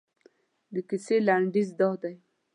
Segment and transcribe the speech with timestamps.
[0.73, 2.15] د کیسې لنډیز دادی.